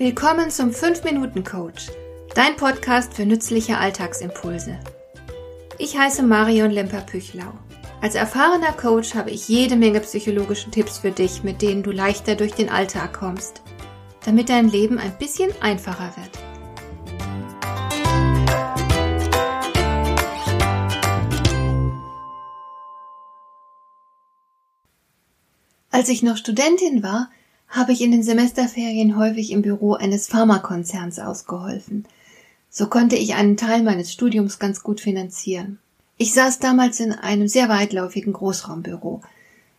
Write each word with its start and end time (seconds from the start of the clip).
Willkommen 0.00 0.50
zum 0.50 0.70
5-Minuten-Coach, 0.70 1.88
dein 2.34 2.56
Podcast 2.56 3.12
für 3.12 3.26
nützliche 3.26 3.76
Alltagsimpulse. 3.76 4.80
Ich 5.76 5.98
heiße 5.98 6.22
Marion 6.22 6.70
Lemper-Püchlau. 6.70 7.52
Als 8.00 8.14
erfahrener 8.14 8.72
Coach 8.72 9.14
habe 9.14 9.30
ich 9.30 9.46
jede 9.48 9.76
Menge 9.76 10.00
psychologische 10.00 10.70
Tipps 10.70 10.96
für 10.96 11.10
dich, 11.10 11.42
mit 11.42 11.60
denen 11.60 11.82
du 11.82 11.90
leichter 11.90 12.34
durch 12.34 12.54
den 12.54 12.70
Alltag 12.70 13.12
kommst, 13.12 13.60
damit 14.24 14.48
dein 14.48 14.70
Leben 14.70 14.96
ein 14.96 15.18
bisschen 15.18 15.50
einfacher 15.60 16.14
wird. 16.16 16.30
Als 25.90 26.08
ich 26.08 26.22
noch 26.22 26.38
Studentin 26.38 27.02
war, 27.02 27.28
habe 27.70 27.92
ich 27.92 28.02
in 28.02 28.10
den 28.10 28.22
Semesterferien 28.22 29.16
häufig 29.16 29.52
im 29.52 29.62
Büro 29.62 29.94
eines 29.94 30.26
Pharmakonzerns 30.26 31.20
ausgeholfen. 31.20 32.04
So 32.68 32.88
konnte 32.88 33.16
ich 33.16 33.34
einen 33.34 33.56
Teil 33.56 33.82
meines 33.82 34.12
Studiums 34.12 34.58
ganz 34.58 34.82
gut 34.82 35.00
finanzieren. 35.00 35.78
Ich 36.18 36.34
saß 36.34 36.58
damals 36.58 37.00
in 37.00 37.12
einem 37.12 37.48
sehr 37.48 37.68
weitläufigen 37.68 38.32
Großraumbüro. 38.32 39.22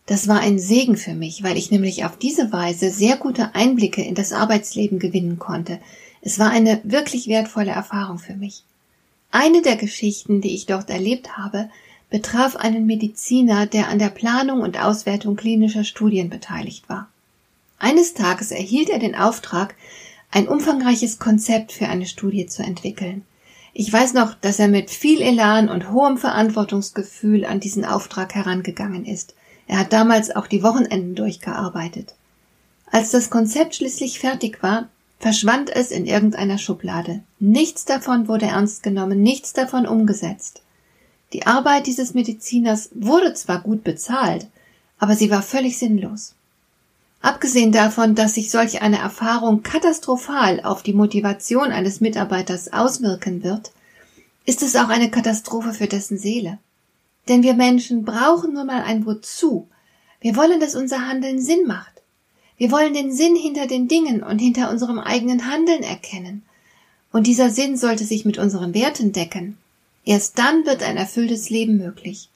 Das 0.06 0.26
war 0.26 0.40
ein 0.40 0.58
Segen 0.58 0.96
für 0.96 1.14
mich, 1.14 1.42
weil 1.42 1.56
ich 1.56 1.70
nämlich 1.70 2.04
auf 2.04 2.16
diese 2.16 2.50
Weise 2.50 2.90
sehr 2.90 3.16
gute 3.16 3.54
Einblicke 3.54 4.02
in 4.02 4.14
das 4.14 4.32
Arbeitsleben 4.32 4.98
gewinnen 4.98 5.38
konnte. 5.38 5.78
Es 6.20 6.38
war 6.38 6.50
eine 6.50 6.80
wirklich 6.82 7.28
wertvolle 7.28 7.70
Erfahrung 7.70 8.18
für 8.18 8.34
mich. 8.34 8.64
Eine 9.30 9.62
der 9.62 9.76
Geschichten, 9.76 10.40
die 10.40 10.54
ich 10.54 10.66
dort 10.66 10.90
erlebt 10.90 11.36
habe, 11.36 11.70
betraf 12.10 12.56
einen 12.56 12.86
Mediziner, 12.86 13.66
der 13.66 13.88
an 13.88 13.98
der 13.98 14.10
Planung 14.10 14.60
und 14.60 14.82
Auswertung 14.82 15.36
klinischer 15.36 15.84
Studien 15.84 16.28
beteiligt 16.28 16.88
war. 16.88 17.08
Eines 17.82 18.14
Tages 18.14 18.52
erhielt 18.52 18.90
er 18.90 19.00
den 19.00 19.16
Auftrag, 19.16 19.74
ein 20.30 20.46
umfangreiches 20.46 21.18
Konzept 21.18 21.72
für 21.72 21.88
eine 21.88 22.06
Studie 22.06 22.46
zu 22.46 22.62
entwickeln. 22.62 23.24
Ich 23.72 23.92
weiß 23.92 24.14
noch, 24.14 24.34
dass 24.34 24.60
er 24.60 24.68
mit 24.68 24.88
viel 24.88 25.20
Elan 25.20 25.68
und 25.68 25.90
hohem 25.90 26.16
Verantwortungsgefühl 26.16 27.44
an 27.44 27.58
diesen 27.58 27.84
Auftrag 27.84 28.36
herangegangen 28.36 29.04
ist. 29.04 29.34
Er 29.66 29.80
hat 29.80 29.92
damals 29.92 30.30
auch 30.30 30.46
die 30.46 30.62
Wochenenden 30.62 31.16
durchgearbeitet. 31.16 32.14
Als 32.86 33.10
das 33.10 33.30
Konzept 33.30 33.74
schließlich 33.74 34.20
fertig 34.20 34.62
war, 34.62 34.88
verschwand 35.18 35.68
es 35.68 35.90
in 35.90 36.06
irgendeiner 36.06 36.58
Schublade. 36.58 37.24
Nichts 37.40 37.84
davon 37.84 38.28
wurde 38.28 38.46
ernst 38.46 38.84
genommen, 38.84 39.24
nichts 39.24 39.54
davon 39.54 39.88
umgesetzt. 39.88 40.62
Die 41.32 41.48
Arbeit 41.48 41.88
dieses 41.88 42.14
Mediziners 42.14 42.90
wurde 42.94 43.34
zwar 43.34 43.60
gut 43.60 43.82
bezahlt, 43.82 44.46
aber 45.00 45.16
sie 45.16 45.32
war 45.32 45.42
völlig 45.42 45.78
sinnlos. 45.78 46.36
Abgesehen 47.22 47.70
davon, 47.70 48.16
dass 48.16 48.34
sich 48.34 48.50
solch 48.50 48.82
eine 48.82 48.98
Erfahrung 48.98 49.62
katastrophal 49.62 50.60
auf 50.64 50.82
die 50.82 50.92
Motivation 50.92 51.70
eines 51.70 52.00
Mitarbeiters 52.00 52.72
auswirken 52.72 53.44
wird, 53.44 53.70
ist 54.44 54.62
es 54.62 54.74
auch 54.74 54.88
eine 54.88 55.08
Katastrophe 55.08 55.72
für 55.72 55.86
dessen 55.86 56.18
Seele. 56.18 56.58
Denn 57.28 57.44
wir 57.44 57.54
Menschen 57.54 58.04
brauchen 58.04 58.54
nun 58.54 58.66
mal 58.66 58.82
ein 58.82 59.06
Wozu. 59.06 59.68
Wir 60.20 60.34
wollen, 60.34 60.58
dass 60.58 60.74
unser 60.74 61.06
Handeln 61.06 61.40
Sinn 61.40 61.64
macht. 61.64 61.92
Wir 62.56 62.72
wollen 62.72 62.92
den 62.92 63.12
Sinn 63.12 63.36
hinter 63.36 63.68
den 63.68 63.86
Dingen 63.86 64.24
und 64.24 64.40
hinter 64.40 64.68
unserem 64.70 64.98
eigenen 64.98 65.48
Handeln 65.48 65.84
erkennen. 65.84 66.42
Und 67.12 67.28
dieser 67.28 67.50
Sinn 67.50 67.76
sollte 67.76 68.04
sich 68.04 68.24
mit 68.24 68.38
unseren 68.38 68.74
Werten 68.74 69.12
decken. 69.12 69.58
Erst 70.04 70.40
dann 70.40 70.66
wird 70.66 70.82
ein 70.82 70.96
erfülltes 70.96 71.50
Leben 71.50 71.76
möglich. 71.76 72.28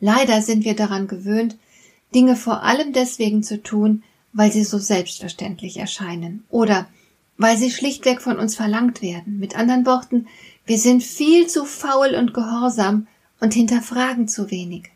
Leider 0.00 0.40
sind 0.40 0.64
wir 0.64 0.74
daran 0.74 1.08
gewöhnt, 1.08 1.56
Dinge 2.14 2.36
vor 2.36 2.62
allem 2.62 2.94
deswegen 2.94 3.42
zu 3.42 3.62
tun, 3.62 4.02
weil 4.34 4.52
sie 4.52 4.64
so 4.64 4.78
selbstverständlich 4.78 5.78
erscheinen 5.78 6.44
oder 6.50 6.86
weil 7.38 7.56
sie 7.56 7.70
schlichtweg 7.70 8.20
von 8.20 8.38
uns 8.38 8.54
verlangt 8.54 9.00
werden. 9.00 9.38
Mit 9.38 9.56
anderen 9.56 9.86
Worten, 9.86 10.26
wir 10.66 10.78
sind 10.78 11.02
viel 11.02 11.46
zu 11.46 11.64
faul 11.64 12.14
und 12.14 12.34
gehorsam 12.34 13.06
und 13.40 13.54
hinterfragen 13.54 14.28
zu 14.28 14.50
wenig. 14.50 14.90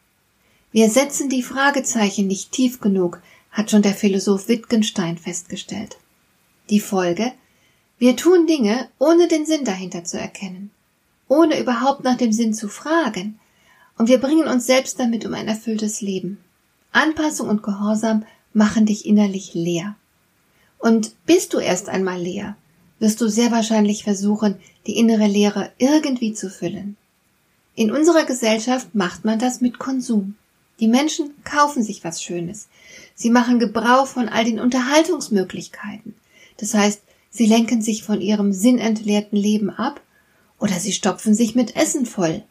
Wir 0.70 0.90
setzen 0.90 1.28
die 1.28 1.42
Fragezeichen 1.42 2.26
nicht 2.26 2.52
tief 2.52 2.80
genug, 2.80 3.22
hat 3.50 3.70
schon 3.70 3.82
der 3.82 3.94
Philosoph 3.94 4.48
Wittgenstein 4.48 5.16
festgestellt. 5.16 5.96
Die 6.68 6.80
Folge? 6.80 7.32
Wir 7.98 8.16
tun 8.16 8.46
Dinge, 8.46 8.88
ohne 8.98 9.26
den 9.26 9.46
Sinn 9.46 9.64
dahinter 9.64 10.04
zu 10.04 10.18
erkennen, 10.18 10.70
ohne 11.26 11.58
überhaupt 11.58 12.04
nach 12.04 12.16
dem 12.16 12.32
Sinn 12.32 12.54
zu 12.54 12.68
fragen, 12.68 13.40
und 13.96 14.08
wir 14.08 14.18
bringen 14.18 14.46
uns 14.46 14.66
selbst 14.66 15.00
damit 15.00 15.26
um 15.26 15.34
ein 15.34 15.48
erfülltes 15.48 16.00
Leben. 16.00 16.38
Anpassung 16.92 17.48
und 17.48 17.64
Gehorsam 17.64 18.24
machen 18.52 18.86
dich 18.86 19.06
innerlich 19.06 19.54
leer. 19.54 19.96
Und 20.78 21.12
bist 21.26 21.54
du 21.54 21.58
erst 21.58 21.88
einmal 21.88 22.20
leer, 22.20 22.56
wirst 22.98 23.20
du 23.20 23.28
sehr 23.28 23.50
wahrscheinlich 23.50 24.04
versuchen, 24.04 24.56
die 24.86 24.96
innere 24.96 25.26
Leere 25.26 25.70
irgendwie 25.78 26.34
zu 26.34 26.50
füllen. 26.50 26.96
In 27.74 27.92
unserer 27.92 28.24
Gesellschaft 28.24 28.94
macht 28.94 29.24
man 29.24 29.38
das 29.38 29.60
mit 29.60 29.78
Konsum. 29.78 30.34
Die 30.80 30.88
Menschen 30.88 31.30
kaufen 31.44 31.82
sich 31.82 32.04
was 32.04 32.22
Schönes. 32.22 32.68
Sie 33.14 33.30
machen 33.30 33.58
Gebrauch 33.58 34.06
von 34.06 34.28
all 34.28 34.44
den 34.44 34.60
Unterhaltungsmöglichkeiten. 34.60 36.14
Das 36.56 36.74
heißt, 36.74 37.00
sie 37.30 37.46
lenken 37.46 37.82
sich 37.82 38.02
von 38.02 38.20
ihrem 38.20 38.52
sinnentleerten 38.52 39.36
Leben 39.36 39.70
ab 39.70 40.00
oder 40.58 40.74
sie 40.74 40.92
stopfen 40.92 41.34
sich 41.34 41.54
mit 41.54 41.76
Essen 41.76 42.06
voll. 42.06 42.42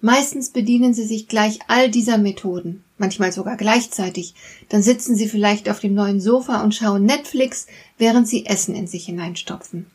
Meistens 0.00 0.50
bedienen 0.50 0.94
sie 0.94 1.04
sich 1.04 1.26
gleich 1.26 1.58
all 1.66 1.90
dieser 1.90 2.18
Methoden, 2.18 2.84
manchmal 2.98 3.32
sogar 3.32 3.56
gleichzeitig. 3.56 4.34
Dann 4.68 4.82
sitzen 4.82 5.16
sie 5.16 5.28
vielleicht 5.28 5.68
auf 5.68 5.80
dem 5.80 5.94
neuen 5.94 6.20
Sofa 6.20 6.62
und 6.62 6.74
schauen 6.74 7.04
Netflix, 7.04 7.66
während 7.98 8.28
sie 8.28 8.46
Essen 8.46 8.76
in 8.76 8.86
sich 8.86 9.06
hineinstopfen. 9.06 9.86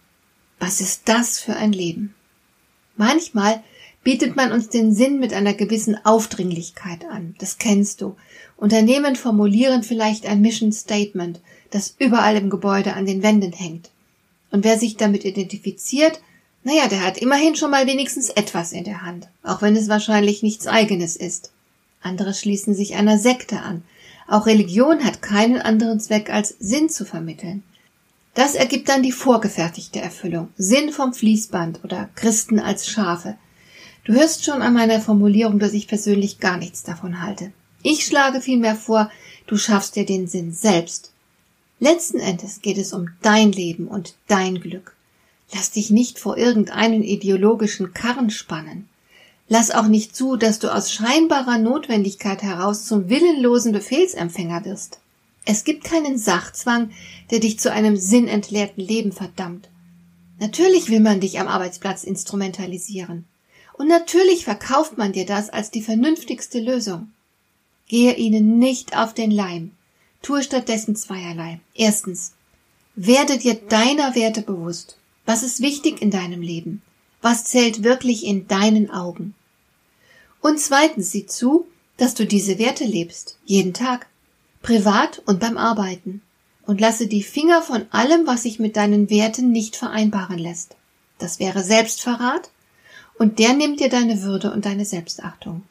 Was 0.59 0.81
ist 0.81 1.03
das 1.06 1.40
für 1.40 1.56
ein 1.56 1.72
Leben? 1.72 2.13
Manchmal 2.97 3.63
bietet 4.03 4.36
man 4.36 4.52
uns 4.52 4.68
den 4.68 4.94
Sinn 4.94 5.19
mit 5.19 5.34
einer 5.34 5.53
gewissen 5.53 5.97
Aufdringlichkeit 6.06 7.06
an. 7.06 7.36
Das 7.40 7.58
kennst 7.58 8.02
du. 8.02 8.16
Unternehmen 8.58 9.16
formulieren 9.16 9.84
vielleicht 9.84 10.25
ein 10.25 10.42
Mission 10.42 10.74
Statement, 10.74 11.40
das 11.72 11.96
überall 11.97 12.36
im 12.36 12.50
Gebäude 12.50 12.94
an 12.94 13.06
den 13.06 13.24
Wänden 13.24 13.53
hängt. 13.53 13.90
Und 14.52 14.66
wer 14.66 14.78
sich 14.78 14.97
damit 14.97 15.24
identifiziert, 15.24 16.22
naja, 16.63 16.88
der 16.88 17.06
hat 17.06 17.18
immerhin 17.18 17.56
schon 17.56 17.72
mal 17.72 17.88
wenigstens 17.88 18.29
etwas 18.29 18.72
in 18.72 18.85
der 18.85 19.01
Hand, 19.01 19.28
auch 19.44 19.62
wenn 19.62 19.75
es 19.75 19.90
wahrscheinlich 19.90 20.44
nichts 20.44 20.68
eigenes 20.68 21.16
ist. 21.16 21.51
Andere 22.01 22.34
schließen 22.34 22.74
sich 22.74 22.96
einer 22.96 23.18
Sekte 23.18 23.59
an. 23.59 23.84
Auch 24.28 24.46
Religion 24.46 25.03
hat 25.03 25.22
keinen 25.22 25.62
anderen 25.62 26.00
Zweck 26.00 26.29
als 26.29 26.56
Sinn 26.59 26.90
zu 26.90 27.06
vermitteln. 27.06 27.63
Das 28.34 28.56
ergibt 28.56 28.90
dann 28.90 29.03
die 29.03 29.12
vorgefertigte 29.12 30.00
Erfüllung. 30.00 30.50
Sinn 30.57 30.91
vom 30.91 31.13
Fließband 31.13 31.84
oder 31.84 32.09
Christen 32.16 32.59
als 32.59 32.88
Schafe. 32.88 33.35
Du 34.06 34.13
hörst 34.13 34.44
schon 34.44 34.62
an 34.62 34.74
meiner 34.74 35.00
Formulierung, 35.00 35.59
dass 35.59 35.74
ich 35.74 35.88
persönlich 35.88 36.40
gar 36.40 36.57
nichts 36.57 36.84
davon 36.84 37.22
halte. 37.22 37.51
Ich 37.84 38.06
schlage 38.06 38.41
vielmehr 38.41 38.75
vor, 38.75 39.12
du 39.47 39.57
schaffst 39.57 39.95
dir 39.95 40.06
den 40.06 40.28
Sinn 40.28 40.53
selbst. 40.53 41.12
Letzten 41.80 42.19
Endes 42.19 42.62
geht 42.62 42.78
es 42.78 42.94
um 42.94 43.09
dein 43.22 43.51
Leben 43.51 43.88
und 43.88 44.16
dein 44.28 44.59
Glück. 44.59 44.95
Lass 45.52 45.72
dich 45.72 45.90
nicht 45.90 46.20
vor 46.20 46.38
irgendeinen 46.38 47.04
ideologischen 47.04 47.94
Karren 47.94 48.30
spannen. 48.30 48.88
Lass 49.50 49.72
auch 49.72 49.88
nicht 49.88 50.16
zu, 50.16 50.38
dass 50.38 50.59
du 50.59 50.74
aus 50.74 50.92
scheinbarer 50.92 51.58
Notwendigkeit 51.58 52.42
heraus 52.42 52.86
zum 52.86 53.09
willenlosen 53.09 53.72
Befehlsempfänger 53.72 54.66
wirst. 54.66 55.00
Es 55.46 55.64
gibt 55.64 55.84
keinen 55.84 56.18
Sachzwang, 56.18 56.92
der 57.30 57.40
dich 57.40 57.59
zu 57.59 57.72
einem 57.72 57.98
sinnentleerten 57.98 58.84
Leben 58.84 59.12
verdammt. 59.12 59.70
Natürlich 60.40 60.90
will 60.90 61.02
man 61.02 61.20
dich 61.20 61.40
am 61.40 61.48
Arbeitsplatz 61.48 62.04
instrumentalisieren. 62.04 63.25
Und 63.74 63.88
natürlich 63.88 64.46
verkauft 64.46 64.98
man 64.98 65.12
dir 65.12 65.25
das 65.25 65.50
als 65.50 65.72
die 65.72 65.81
vernünftigste 65.81 66.60
Lösung. 66.60 67.12
Gehe 67.88 68.16
ihnen 68.16 68.60
nicht 68.60 68.95
auf 68.98 69.13
den 69.13 69.31
Leim. 69.31 69.72
Tue 70.22 70.42
stattdessen 70.42 70.95
zweierlei. 70.95 71.60
Erstens, 71.75 72.34
werde 72.95 73.38
dir 73.38 73.56
deiner 73.56 74.16
Werte 74.16 74.42
bewusst. 74.42 74.98
Was 75.25 75.44
ist 75.44 75.62
wichtig 75.62 76.02
in 76.02 76.12
deinem 76.12 76.42
Leben? 76.42 76.81
Was 77.22 77.46
zählt 77.46 77.84
wirklich 77.84 78.25
in 78.25 78.48
deinen 78.48 78.90
Augen? 78.90 79.34
Und 80.42 80.60
zweitens 80.60 81.12
sieh 81.12 81.25
zu, 81.25 81.66
dass 81.98 82.16
du 82.16 82.25
diese 82.25 82.60
Werte 82.60 82.84
lebst, 82.84 83.38
jeden 83.46 83.74
Tag, 83.74 84.08
privat 84.62 85.22
und 85.25 85.40
beim 85.40 85.58
Arbeiten, 85.58 86.22
und 86.66 86.81
lasse 86.81 87.08
die 87.08 87.24
Finger 87.24 87.62
von 87.62 87.86
allem, 87.92 88.25
was 88.25 88.44
sich 88.44 88.60
mit 88.60 88.75
deinen 88.75 89.10
Werten 89.10 89.52
nicht 89.52 89.75
vereinbaren 89.75 90.38
lässt. 90.38 90.75
Das 91.18 91.40
wäre 91.40 91.64
Selbstverrat, 91.64 92.52
und 93.18 93.40
der 93.40 93.54
nimmt 93.54 93.80
dir 93.80 93.90
deine 93.90 94.22
Würde 94.24 94.52
und 94.52 94.66
deine 94.66 94.86
Selbstachtung. 94.86 95.64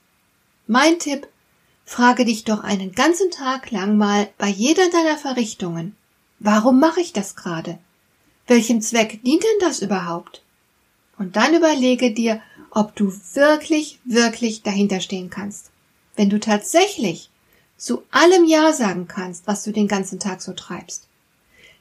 Mein 0.66 0.98
Tipp, 0.98 1.26
frage 1.84 2.25
dich 2.25 2.44
doch 2.44 2.62
einen 2.62 2.93
ganzen 2.93 3.31
Tag 3.31 3.70
lang 3.70 3.96
mal 3.96 4.28
bei 4.38 4.48
jeder 4.48 4.88
deiner 4.90 5.19
Verrichtungen, 5.19 5.96
warum 6.38 6.78
mache 6.81 7.00
ich 7.00 7.12
das 7.12 7.37
gerade? 7.37 7.78
Welchem 8.46 8.80
Zweck 8.80 9.22
dient 9.22 9.42
denn 9.42 9.60
das 9.60 9.80
überhaupt? 9.80 10.42
Und 11.18 11.36
dann 11.36 11.54
überlege 11.54 12.12
dir, 12.12 12.40
ob 12.70 12.96
du 12.96 13.12
wirklich, 13.34 13.98
wirklich 14.04 14.62
dahinter 14.62 15.00
stehen 15.00 15.30
kannst. 15.30 15.70
Wenn 16.16 16.30
du 16.30 16.40
tatsächlich 16.40 17.30
zu 17.76 18.02
allem 18.10 18.44
Ja 18.46 18.72
sagen 18.72 19.06
kannst, 19.08 19.46
was 19.46 19.62
du 19.64 19.72
den 19.72 19.88
ganzen 19.88 20.18
Tag 20.18 20.42
so 20.42 20.52
treibst, 20.52 21.06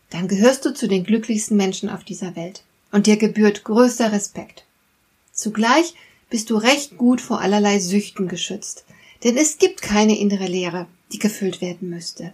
dann 0.09 0.27
gehörst 0.27 0.65
du 0.65 0.73
zu 0.73 0.87
den 0.87 1.03
glücklichsten 1.03 1.57
Menschen 1.57 1.89
auf 1.89 2.03
dieser 2.03 2.35
Welt 2.35 2.63
und 2.91 3.07
dir 3.07 3.17
gebührt 3.17 3.63
größter 3.63 4.11
Respekt. 4.11 4.65
Zugleich 5.31 5.93
bist 6.29 6.49
du 6.49 6.57
recht 6.57 6.97
gut 6.97 7.21
vor 7.21 7.39
allerlei 7.39 7.79
Süchten 7.79 8.27
geschützt, 8.27 8.85
denn 9.23 9.37
es 9.37 9.57
gibt 9.57 9.81
keine 9.81 10.17
innere 10.17 10.47
Leere, 10.47 10.87
die 11.11 11.19
gefüllt 11.19 11.61
werden 11.61 11.89
müsste. 11.89 12.33